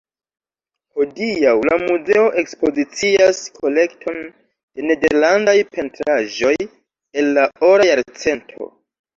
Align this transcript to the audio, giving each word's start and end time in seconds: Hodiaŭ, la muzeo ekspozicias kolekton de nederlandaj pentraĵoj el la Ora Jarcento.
Hodiaŭ, 0.99 1.51
la 1.69 1.75
muzeo 1.81 2.23
ekspozicias 2.43 3.43
kolekton 3.59 4.17
de 4.23 4.87
nederlandaj 4.93 5.57
pentraĵoj 5.77 6.57
el 6.65 7.33
la 7.39 7.47
Ora 7.73 7.91
Jarcento. 7.93 8.75